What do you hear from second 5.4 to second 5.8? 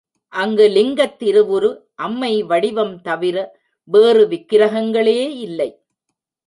இல்லை.